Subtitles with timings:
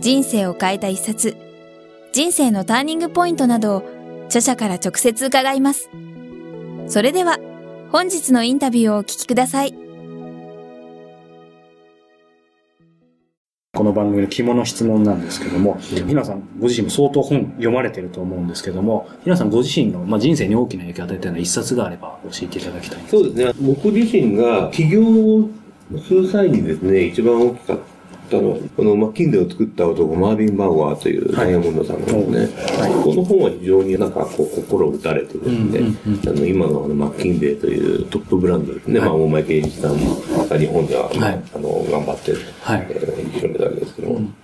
[0.00, 1.36] 人生を変えた一冊、
[2.12, 3.82] 人生のターニングポイントなどを
[4.26, 5.90] 著者から直接伺います。
[6.86, 7.38] それでは、
[7.90, 9.74] 本日のインタビューをお聞きください。
[13.74, 23.52] この番組の肝の質問なんですけども、皆さんご自身も相当本読まれてると思うんですけども、皆さんご自身の、まあ、人生に大きな影響を与えたような一冊があれば教えていただきたいそうですね。
[23.60, 25.48] 僕自身が起業を
[26.06, 27.93] する際にですね、一番大きかった
[28.24, 32.38] ったのこのマッキンゼを作った男、マービン・バウアーというダイヤモンドさんのですね、
[32.80, 35.80] はい、この本は非常になんかこう心を打たれてですね、
[36.26, 44.34] あの今のあのマッキンゼというトップブランドですね、はい、まあ大前健一さんが日本では、まあ、あの頑張って、はい、えー、広めたわけですけども、うん。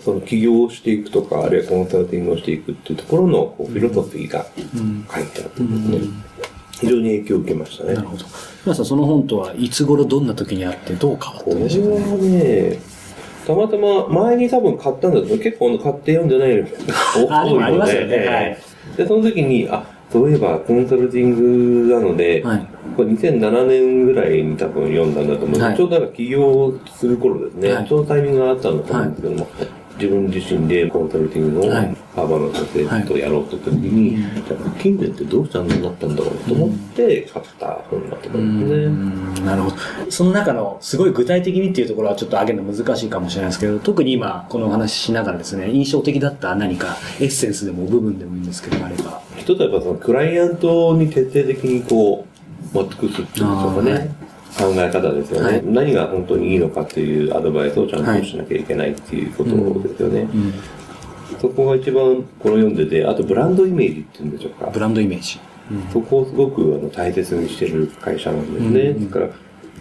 [0.00, 4.44] その起業をしていくとか、あるいはコンサルティングをしていくっていうところのこうフィロソフィーが
[5.14, 5.98] 書いてあってですね、
[6.80, 7.94] 非常に影響を受けましたね。
[7.94, 8.24] なるほど。
[8.64, 12.91] 皆さん、その本とはいつ頃どんな時にあってどう変わったんでしょうか、ね、これはね、
[13.46, 16.66] たまたま前に多分買ったんだけど、結構買って読んでないの
[17.26, 18.26] 多いので、ね。
[18.26, 18.58] はい、
[18.96, 29.48] で、その時に、あ、そういえばコンサルティングなので、はい、これ2007年ぐらいに多分読んだんだと思う、はい、ちょうどなんか起業する頃ですね、はい、ちょうどタイミングがあったんだと思うんですけども、
[30.02, 34.42] 自分自身でコンサルティングのハーバーの先生とやろうと時に、はい、
[34.80, 39.46] 金銭ってどうしてあんなになったんだろうと思って買った本だと思うんですね。
[39.46, 39.76] なるほど。
[40.10, 49.22] その中のすごい具体的にっていうところはちょっと挙げるの難しいかもしれないですけど、特に今このお話ししながらですね、印象的だった何かエッセンスでも部分でもいいんですけど、あれば。
[49.36, 52.26] 一つはやっぱそのクライアントに徹底的にこ
[52.72, 54.21] う、持ってくるっていうんでしょうかね。
[54.58, 60.20] 考え方ですよね、はい、何が本当にいいのかっていうアドバイスをちゃんとしなきゃいけないっていうことですよね。
[60.20, 60.40] うん。
[60.42, 60.52] うん。
[61.40, 64.70] そこが一番この読んでて、あとブランドイメージっていうんでしょうか。
[64.70, 65.40] ブランドイメージ。
[65.70, 68.80] うん、そこをすごくあの大切にしてる会社なんですね。
[68.90, 69.30] うん、だから、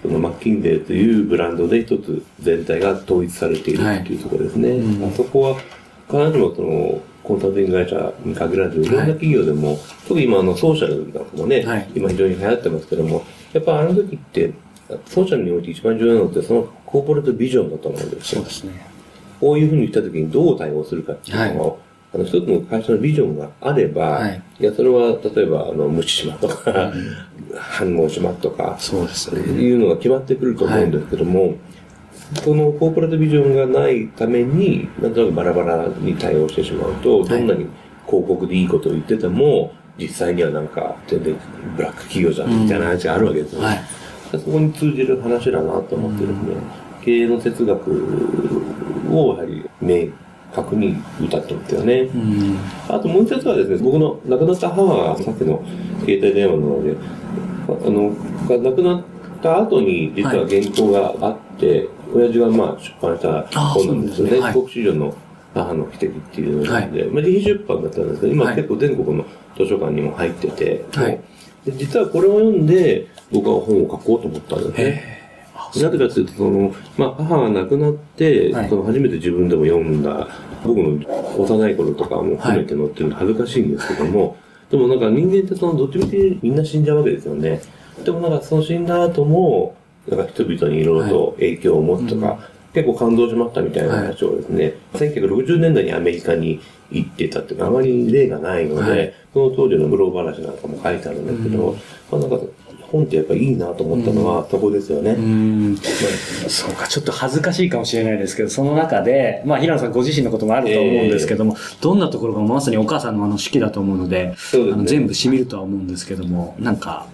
[0.01, 4.69] そのマッキンゼーというブランドで一つ全体が統一されているっていうところですね。
[4.69, 4.79] はい。
[4.79, 5.55] うん、あそこは、
[6.07, 9.77] 必ずしもその、コンサルティング会社に限らず、いろんな企業でも、はい、
[10.07, 13.23] 特に今あのソーシャルなんかもね、はい、今非常に流行ってますけども、
[13.53, 14.53] やっぱあの時って、
[15.06, 18.41] ソーシャルにおいて一番重要なのって、そのコーポレートビジョンだと思うんですよ。
[18.41, 18.85] そうですね。
[19.39, 21.78] こういうふうにしたときにどう対応するかっていうのを、はい、
[22.16, 29.41] あの、一つの会社のビジョンがあれば、はい、いや、それは、例えば、あの、無視しまとか、うん、反応しまとか、そうですね。
[29.41, 31.56] いうのが決まってくると思うんですけども、はい、
[32.45, 37.68] このコーポレートビジョンがないために、なんとなくバラバラに対応してしまうと、どんなに
[38.06, 41.35] 広告でいいことを言ってても、実際にはなんか、全然
[41.75, 43.68] ブラック企業じゃんみたいな話があるわけですよね。
[43.68, 43.81] はい
[44.40, 46.56] そこに通じる話だなと思ってるんで、
[47.03, 47.91] 経営の哲学
[49.12, 50.07] をやはり明
[50.53, 52.09] 確に歌ってますよね。
[52.88, 55.62] あともう一つはですね、僕の亡くなった母がさっきの
[56.00, 56.96] 携帯電話なので、
[57.68, 59.03] あの、亡くなっ
[59.41, 64.40] た後に実は原稿があって、はい、親父がまあ出版した本なんですよね。
[64.40, 65.13] ね国史上の
[65.53, 69.25] 母の奇跡っていうので、はい、まあ自費出版だったんですけど、今結構全国の
[69.57, 71.19] 図書館にも入ってて、はい、
[71.66, 75.22] で実はこれを読んで、僕は本を書こうと思ったんですね。
[75.75, 80.28] なぜかというと、その、まあ、母が亡くなって、はい、その初めて自分でも読んだ、
[80.66, 81.00] 僕の
[81.38, 84.35] 幼い頃とかも含めて載ってるの恥ずかしいんですけども、はい、
[84.72, 87.62] でもなんか人間ってその、どっちみちみんな死んじゃうわけですよね。
[88.03, 89.75] でもなんかその死んだ後も、
[90.07, 92.39] なんか人々にいろいろと影響を持つとか、
[92.73, 96.61] 結構感動しまったみたいな話をですね、はい、1960年代にアメリカに
[96.91, 101.77] 行ってたっていうか、あまり例がないので、はい、その当時の苦労話なんかも書いてあるんですけど、うん、
[102.11, 102.45] まあなんか
[102.91, 105.11] 本ってやっぱいいなと思ったのは、そこですよね。
[105.11, 105.77] うん。
[105.77, 117.07] そうか、ちょっと恥ずかしいかもしれないですけど、その中で、まあ、平野さんご自身のこともあると思うんですけども、えー、どんなところがまさにお母さんのあの式だと思うので、ですね、あの全部染みるとは思うんですけども、なんか、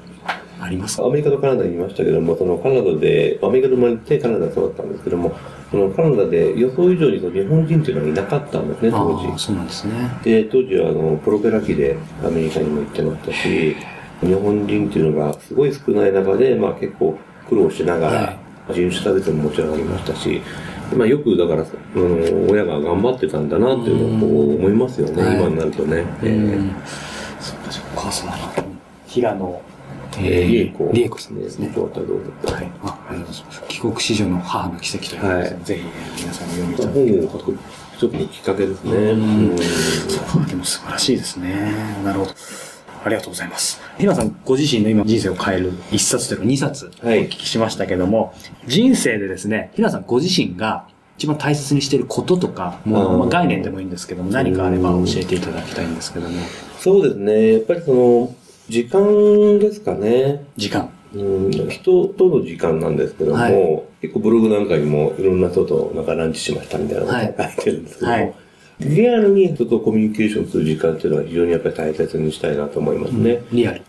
[0.59, 5.35] ありますアメリカとカナダにいましたけども、そのカナダで、アメリカで生まれてカナダで育ったんですけども、
[5.69, 9.39] そのカナダで予想以上に日本人っていうのはいなかったんですね、当時。
[9.39, 9.93] そうなんですね。
[10.23, 13.75] で、当時はあのプロペラ機でアメリカにも行ってましたし、
[14.21, 17.17] 日本人っていうのがすごい少ない中で、まあ結構
[17.47, 18.37] 苦労しながら、
[18.73, 20.41] 人種差別ももちろんありましたし、
[20.95, 21.65] まあよくだから、
[21.95, 26.05] うん、親が頑張ってたんだなっていうのを思いますよね、今になるとね。
[26.23, 26.71] えー、
[27.39, 28.31] そっかそっか、その
[29.05, 29.61] 平野
[30.17, 30.89] えー、リエコ。
[30.93, 31.69] リエコさんですね。
[31.75, 32.01] どうぞ。
[32.51, 32.71] はい。
[32.83, 33.63] あ、ありがとうございます。
[33.67, 35.83] 帰国子女の母の奇跡というはい、ぜひ、
[36.21, 37.53] 皆さんに読みいただけること。
[37.97, 38.91] 一つのきっかけですね。
[38.91, 39.57] うん。
[39.57, 41.73] そう、でも素晴らしいですね。
[42.03, 42.31] なるほど。
[43.03, 43.81] ありがとうございます。
[43.97, 48.35] ひなさん、ご自身の今人生を変える一冊というか二冊お聞きしましたけども、はい、
[48.67, 50.87] 人生でですね、ひなさんご自身が
[51.17, 56.35] 一番大切にしていることとか、もう、まあ、概念でもいいんですけども、何かあれば教えていただきたいんですけども。
[56.79, 57.53] そうですね。
[57.53, 58.35] やっぱりその、
[58.69, 60.45] 時間ですかね。
[60.57, 60.89] 時間。
[61.13, 68.33] うん、人との時間なんですけども、はい、結構ブログなんかにもいろんな人となんかランチしましたみたいなことを書いてるんですけども、はいはい
[68.79, 73.43] リアルに人とコミュニケーションする時間っていうのは非常にやっぱり大切にしたいなと思いますね。
[73.51, 73.81] うん、リアル。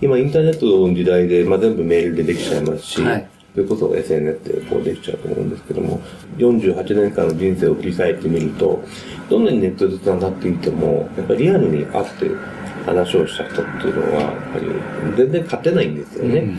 [0.00, 6.00] 今インターネットの時代で、まあ、全部メールでできちゃいますし、はい、それこそ SNS でこうできちゃうと思うんですけども、
[6.38, 8.82] 48年間の人生を振り返ってみると、
[9.28, 12.30] どんなにネットで繋がっていても、やっぱりリアルに会って
[12.84, 14.66] 話をした人っていうのは、やっぱり
[15.16, 16.40] 全然勝てないんですよね。
[16.40, 16.58] うん。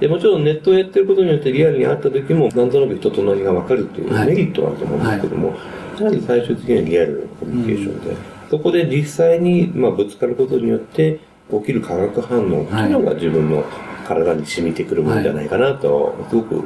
[0.00, 6.02] でもちろんネットをやってることによってリアルに会った時もなんとなく人となりが分かるっていうメリットはあると思うんですけども、はい。
[6.02, 8.16] やはり最終的にはリアルなコミュニケーションで、うん、
[8.50, 11.20] そこで実際に、まあ、ぶつかることによって
[11.50, 13.64] 起きる化学反応っていうのが自分の
[14.06, 16.64] 体に染みてくるものじゃないかなと、すごく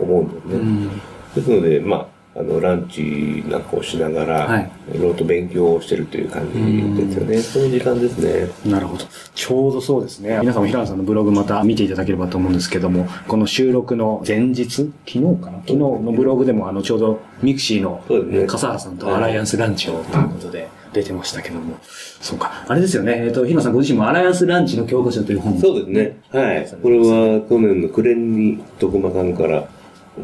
[0.00, 0.54] 思うんですね。
[0.54, 0.88] うん、
[1.34, 7.38] ですので、まあ、あの、ランチなんかをしながら、はい、いろいろと勉強をしてるという感じですよね。
[7.38, 8.70] そういう時間ですね。
[8.70, 9.04] なるほど。
[9.34, 10.38] ちょうどそうですね。
[10.40, 15.58] 皆さんも平野さんのブログまた見ていただければと思うんですけども、この収録の前日、昨日かな？
[15.58, 21.76] 昨日のブログでも、あの、ちょうどミクシーの、ね、笠原さんとアライアンスランチをということで、出てましたけども。
[22.20, 22.64] そうか。
[22.66, 23.24] あれですよね。
[23.24, 26.18] えっ、ー、と、平野さんご自身もアライアンスランチの教科書という本そうですね。
[26.30, 26.66] はい。
[26.82, 29.68] これは去年の暮れに徳間さんから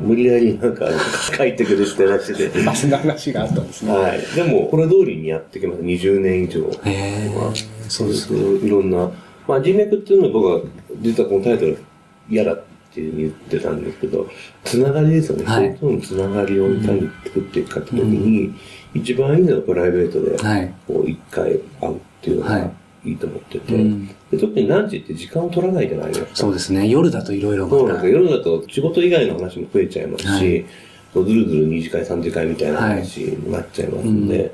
[0.02, 0.86] 無理やりなんか
[1.36, 2.68] 書いてくれてらしてて。
[2.68, 3.92] あ、そんな話があったんですね。
[3.92, 4.20] はい。
[4.34, 5.82] でも、これ通りにやってきます。
[5.82, 6.70] 20年以上。
[6.84, 7.30] へ
[7.88, 8.32] そうです。
[8.34, 9.10] いろんな、
[9.46, 10.60] まあ人脈っていうのは僕は、
[11.00, 11.78] 実はこのタイトル
[12.28, 14.28] 嫌だっていうふうに言ってたんですけど、
[14.64, 15.44] つながりですよね。
[15.44, 18.56] はい、人とのつながりをいかに作っていくかって時に、うん、
[18.94, 22.72] 一番いいのはプライベートで、こう一回会うっていうのが、はい
[23.04, 26.28] いいと思ってて、うん、で特にランチって時間を取らないじゃないですか。
[26.32, 26.88] そうですね。
[26.88, 34.44] 夜だといろいろそうなんです夜だと仕事以外の話も増えちゃいますし、はい、ずるずる2次会3次会みたいな話になっちゃいますんで、はい。
[34.44, 34.52] うん、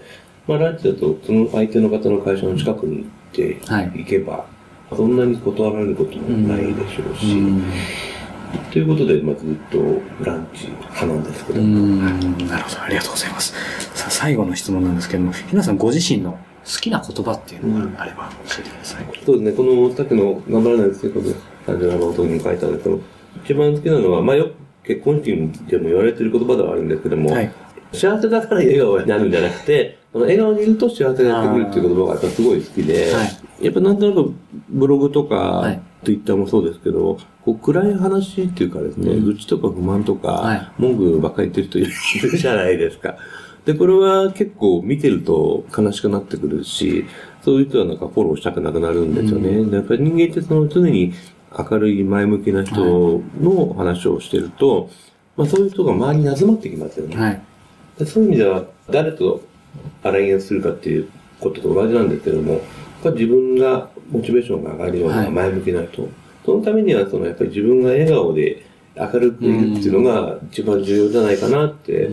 [0.48, 3.60] まあランチだとその相手の方の会社の近くに行って
[3.98, 4.46] 行けば、は
[4.92, 7.62] い、そんなに断られることもないでしょうし、うん。
[8.72, 9.78] ということで、まあ、ずっと
[10.24, 11.62] ランチ派なんですけど。
[11.62, 13.54] なるほど、ありがとうございます。
[13.94, 16.36] さあ、最後の質問なんですけども、ひなさんご自身の
[16.72, 19.04] 好きな言葉っていうのがあれば教えてください。
[19.24, 21.20] そうですね、このさっきの頑張らないですけど、
[21.66, 23.00] 37番音に書いたんですけど、
[23.44, 25.36] 一番好きなのは、まあよく結婚式
[25.66, 27.52] でも言われてる言葉ではあるんですけども、はい、
[27.92, 33.24] 幸せだから笑顔になるんじゃなくて、その笑顔にいると幸せがやってくるっていう言葉がやっぱすごい好きで、は
[33.60, 34.34] い、やっぱなんとなく
[34.68, 43.16] ブログとか、ツイッターもそうですけど、こう暗い話っていうかですね、愚痴とか不満とか、文句ばっかり言ってる人いるじゃないですか。
[43.72, 47.04] で、これは結構見てると悲しくなってくるし、
[47.42, 49.50] そういう人はなんかフォローしたくなくなるんですよね。
[49.50, 51.12] うん、やっぱり人間ってその常に
[51.56, 54.90] 明るい前向きな人の話をしてると、はい、
[55.36, 57.16] まあそういう人が周りに集まってきますよね。
[57.16, 57.42] はい、
[58.04, 59.40] そういう意味では誰と
[60.02, 61.08] アライアンスするかっていう
[61.38, 62.62] ことと同じなんですけども、やっ
[63.04, 66.10] ぱ自分がモチベーションが上がるような前向きな人、はい、
[66.44, 72.10] そのためにはそのやっぱり自分が笑顔で明るくいるっていうのが一番重要じゃないかなって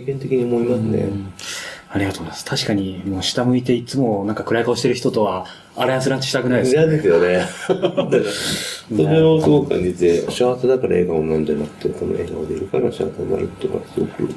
[0.00, 1.08] 験的に思いますね。
[1.90, 2.44] ありがとうございます。
[2.44, 5.46] 確かに、もう下向いていつもなんか暗い顔してる人とは、
[5.76, 6.82] アライアンスランチしたくないですね。
[6.82, 7.46] 嫌ですよね。
[8.96, 14.28] それをすごく感じて、幸せだから笑顔なんじゃなくて、その笑顔でいるから幸せになるっていうのは、すごく、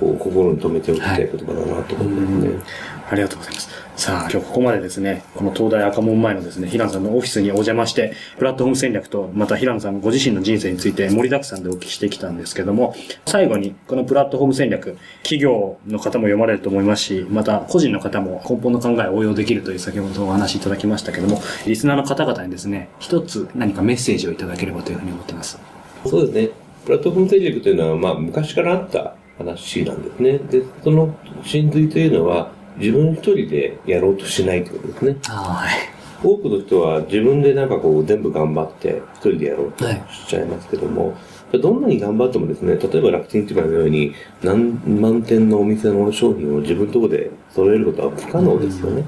[0.00, 2.62] こう、心に留めておきたい言葉だなと思いますね。
[3.10, 3.68] ありがとうございます。
[3.96, 12.94] さあ、今日ここまでですね、この東大赤門前のですね、平野さんのオフィスにお邪魔して、プラットフォーム戦略と、また平野さんご自身の人生について盛りだくさんでお聞きしてきたんですけども、
[13.26, 25.58] 最後に、このプラットフォーム戦略、企業の方も読まれると思いますし、また個人の方も根本の考えを応用できるという先ほどお話しいただきましたけども、リスナーの方々にですね、一つ何かメッセージをいただければというふうに思っています。
[26.04, 26.50] そうですね。
[26.84, 30.38] プラットフォーム戦略というのは、まあ、昔からあった話なんですね。
[30.38, 35.16] で、その真髄というのは、自分一人でやろうとしないということですね。
[35.24, 35.94] はい。
[36.26, 41.08] 多くの人は自分でなんかこう全部頑張って一人でやろうとしちゃいますけども、
[41.52, 49.04] はい、どんなに頑張ってもですね、例えば楽天市場のように何万点のお店の商品を自分のところで揃えることは不可能ですよね。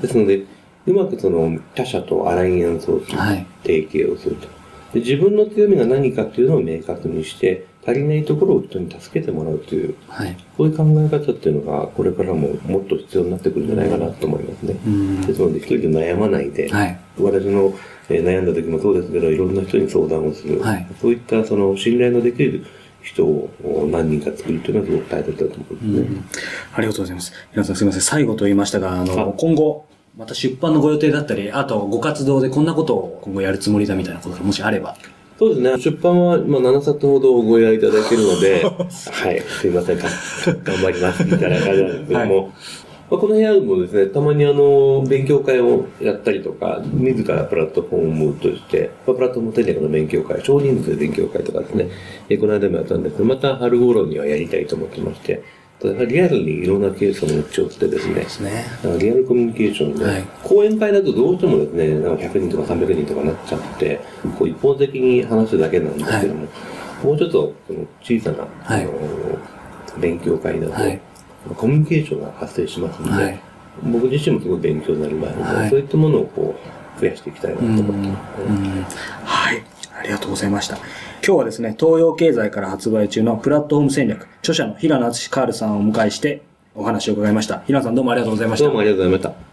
[0.00, 0.44] ですので、
[0.84, 4.48] うまくその他社とアライアンスをする、はい、提携をすると。
[4.92, 14.74] で自分の強みが何かっていうのを明確にして、足りないところを人に助けてもらうという、はい、こういう考え方っていうのが、これからももっと必要になってくるんじゃないかなと思いますね。
[15.26, 17.72] ですので、一人で悩まないで、はい、私の
[18.08, 20.60] 悩んだ時もそうですけど、いろんな人に相談をする。
[20.60, 22.64] はい、そういったその信頼のできる
[23.02, 23.50] 人を
[23.90, 26.24] 何人か作るというのはすごく大切だと思うんですね、うん。
[26.74, 27.32] ありがとうございます。
[27.52, 28.02] 皆さんすみません。
[28.02, 29.86] 最後と言いましたが、あの、今後、
[30.16, 34.94] また出版のご予定だったり、あとご活動でこんなことを今後やるつもりだみたいなことがもしあれば。
[35.38, 35.78] そうですね。
[35.78, 39.98] 出版は、まあ、7冊ほどご依頼いただけるので、 はい、すいません。
[39.98, 41.24] 頑張ります。
[41.24, 42.52] みたいな感じなんですけども、はい
[43.12, 51.90] まあ、この部屋もですね、たまにあの、勉強会をやったりとか、自らプラットフォームとして、まあ、プラットフォーム戦略の勉強会、少人数勉強会とかですね、
[52.30, 55.42] えこの間もやったんですけど、また春頃にはやりたいと思ってまして、
[55.82, 58.66] リアルにいろんなケースを持ち寄ってですね、すね。
[58.98, 64.00] リアルコミュニケーションで、はい、講演会だとどうしてもですね、なんか100人とか300人とかなっちゃって、
[64.38, 66.46] こう一方的に話すだけなんですけども、は
[67.02, 68.92] い、もうちょっとその小さな、はい、あの
[69.98, 73.40] 勉強会だと、コミュニケーションが発生しますので、はい、
[73.84, 76.54] 僕自身もすごい勉強になりますので、はい、そういったものをこ
[76.96, 79.71] う増やしていきたいなと思ってます、はい。
[80.02, 80.76] ありがとうございました。
[80.76, 80.84] 今
[81.22, 86.42] 日はですね、東洋経済から発売中のプラットフォーム戦略、著者の平野敦カールさんをお迎えして
[86.74, 87.60] お話を伺いました。
[87.60, 88.64] 平野さんどうもありがとうございました。
[88.64, 89.52] どうもありがとうございました。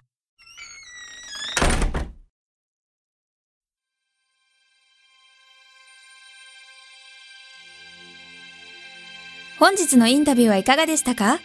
[9.60, 11.40] 本日のインタビューはいかがでしたか？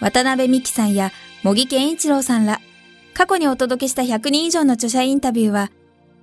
[0.00, 1.10] 渡辺美希さんや
[1.42, 2.60] 茂木健一郎さんら、
[3.12, 5.70] 過去にお届けした100人以上の著者インタビューは、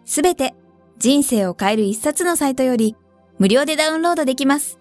[0.05, 0.55] すべて
[0.97, 2.95] 人生を変える一冊のサイトより
[3.37, 4.79] 無料でダウンロードできます。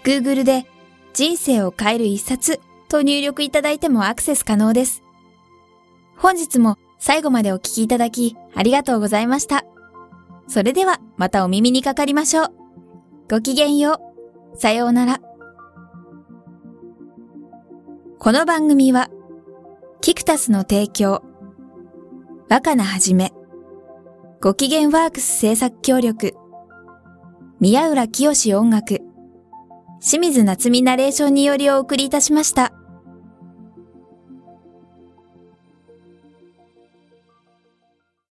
[0.04, 0.66] Google で
[1.12, 5.02] 人生を変える一冊と入力いただいてもアクセス可能です。
[6.16, 9.64] 本日も最後までお聞きいただきありがとうございました。
[10.48, 12.52] それではまたお耳にかかりましょう。
[13.30, 14.00] ごきげんよ
[14.54, 14.58] う。
[14.58, 15.20] さようなら。
[18.18, 19.10] この番組は、
[20.00, 21.22] キクタスの提供、
[22.48, 23.32] 若菜はじめ、
[24.40, 26.34] ご機嫌ワークス制作協力、
[27.60, 29.02] 宮浦清志音楽、
[30.00, 32.72] 清水夏美ナレーションによりお送りいたしました。